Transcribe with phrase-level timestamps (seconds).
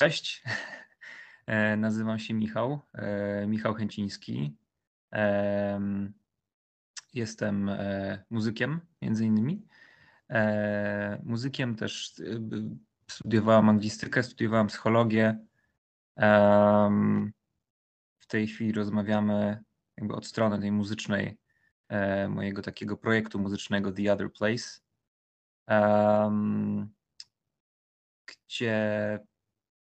[0.00, 0.42] Cześć,
[1.46, 4.56] E, nazywam się Michał, e, Michał Chęciński.
[5.10, 6.12] Em,
[7.14, 9.66] Jestem e, muzykiem, między innymi.
[10.30, 12.24] E, Muzykiem też e,
[13.10, 15.38] studiowałem anglistykę, studiowałem psychologię.
[18.18, 19.64] W tej chwili rozmawiamy
[19.96, 21.38] jakby od strony tej muzycznej
[21.88, 24.80] e, mojego takiego projektu muzycznego The Other Place,
[28.26, 29.18] gdzie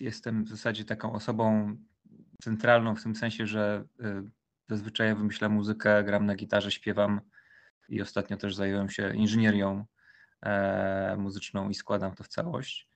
[0.00, 1.76] jestem w zasadzie taką osobą
[2.42, 4.30] centralną w tym sensie, że y,
[4.68, 7.20] zazwyczaj wymyślam muzykę, gram na gitarze, śpiewam
[7.88, 9.84] i ostatnio też zająłem się inżynierią
[10.42, 12.88] e, muzyczną i składam to w całość.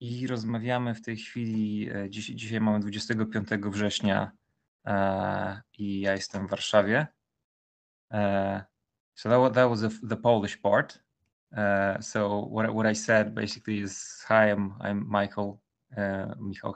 [0.00, 4.32] I rozmawiamy w tej chwili, e, dziś, dzisiaj mamy 25 września
[4.86, 7.06] e, i ja jestem w Warszawie.
[9.14, 11.03] So that, that was the, the Polish part.
[11.56, 15.60] Uh, so what what I said basically is, hi, I'm I'm Michael
[15.96, 16.74] uh, Michał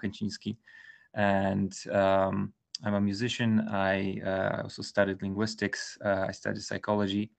[1.15, 2.53] and um,
[2.85, 3.69] I'm a musician.
[3.69, 5.99] I uh, also studied linguistics.
[6.05, 7.33] Uh, I studied psychology,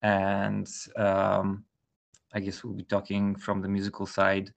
[0.00, 1.64] and um,
[2.32, 4.52] I guess we'll be talking from the musical side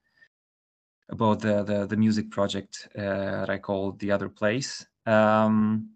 [1.09, 5.89] about the the, the music project uh, that I call the Other Place, um,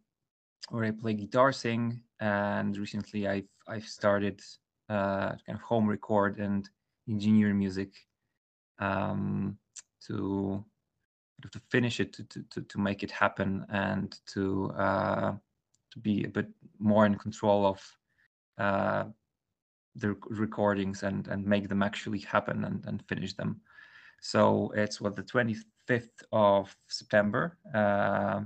[0.69, 4.41] where I play guitar, sing, and recently I've I've started
[4.89, 6.69] uh, kind of home record and
[7.09, 7.91] engineer music
[8.79, 9.57] um,
[10.05, 10.63] to
[11.51, 15.33] to finish it to, to, to, make it happen and to uh,
[15.91, 16.47] to be a bit
[16.79, 17.97] more in control of
[18.57, 19.03] uh,
[19.95, 23.61] the recordings and and make them actually happen and, and finish them.
[24.21, 28.41] So it's what the 25th of september uh,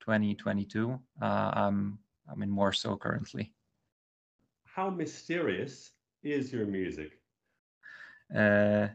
[0.00, 1.98] 2022 uh, i'm
[2.30, 3.52] i'm in warsaw currently
[4.76, 7.18] How mysterious is your music?
[8.28, 8.88] Uh,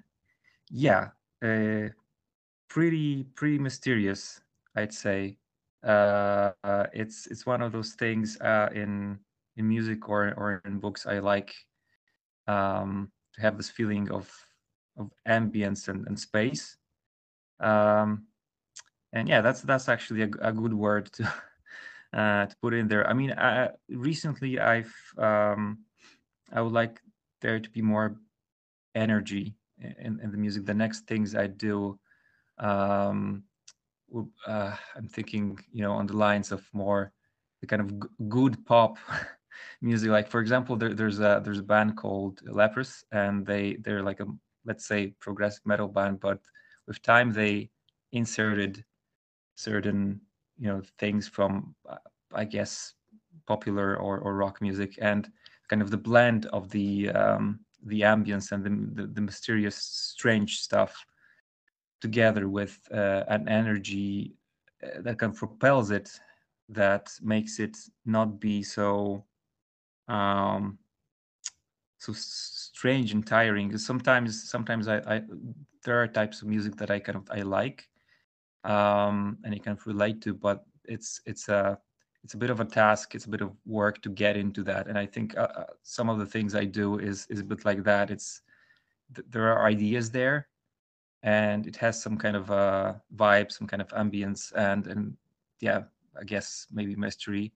[0.69, 1.09] yeah,
[1.43, 1.89] uh,
[2.69, 4.41] pretty pretty mysterious,
[4.75, 5.39] I'd say.
[5.83, 9.17] Uh, uh, it's it's one of those things uh, in
[9.57, 11.51] in music or or in books I like
[12.45, 14.29] um, to have this feeling of
[14.97, 16.77] of ambience and, and space.
[17.59, 18.27] Um,
[19.13, 21.33] and yeah, that's that's actually a good word to
[22.13, 23.07] uh, to put in there.
[23.07, 25.79] I mean, uh, recently I've um,
[26.51, 26.99] I would like
[27.41, 28.17] there to be more
[28.95, 30.65] energy in, in the music.
[30.65, 31.99] The next things I do,
[32.59, 33.43] um,
[34.45, 37.13] uh, I'm thinking, you know, on the lines of more
[37.61, 38.97] the kind of g- good pop
[39.81, 40.09] music.
[40.09, 44.19] Like for example, there, there's a there's a band called Leprous, and they they're like
[44.19, 44.25] a
[44.65, 46.39] let's say progressive metal band, but
[46.87, 47.69] with time they
[48.11, 48.83] inserted
[49.55, 50.21] certain
[50.59, 51.97] you know things from uh,
[52.33, 52.93] I guess
[53.47, 55.29] popular or, or rock music and
[55.67, 60.59] kind of the blend of the um, the ambience and the, the, the mysterious strange
[60.59, 61.05] stuff
[62.01, 64.33] together with uh, an energy
[64.83, 66.09] uh, that kind of propels it
[66.69, 69.23] that makes it not be so
[70.07, 70.77] um
[72.01, 73.77] so strange and tiring.
[73.77, 75.21] Sometimes sometimes I, I
[75.83, 77.87] there are types of music that i kind of i like
[78.63, 81.77] um and i can relate to but it's it's a
[82.23, 84.87] it's a bit of a task it's a bit of work to get into that.
[84.87, 87.65] And i think uh, uh, some of the things i do is is a bit
[87.65, 88.11] like that.
[88.11, 88.41] It's
[89.15, 90.47] th- there are ideas there
[91.23, 95.15] and it has some kind of uh vibe some kind of ambience and and
[95.59, 95.83] yeah
[96.19, 97.51] i guess maybe mystery.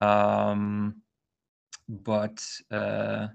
[0.00, 0.96] Um
[1.88, 3.28] but uh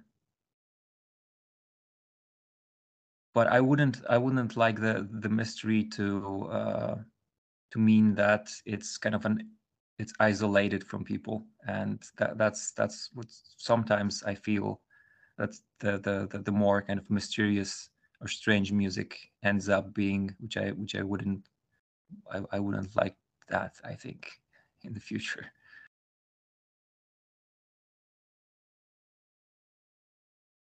[3.35, 6.95] but i wouldn't i wouldn't like the the mystery to uh
[7.71, 9.37] to mean that it's kind of an
[9.97, 11.45] it's isolated from people.
[11.67, 14.81] And that that's that's what sometimes i feel
[15.37, 17.89] that the the the, the more kind of mysterious
[18.21, 21.49] or strange music ends up being which i which i wouldn't
[22.31, 23.15] i, I wouldn't like
[23.49, 24.31] that i think
[24.83, 25.45] in the future